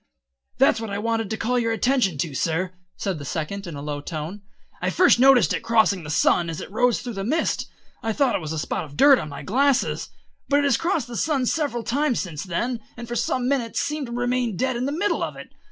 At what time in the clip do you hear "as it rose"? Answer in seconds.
6.49-7.03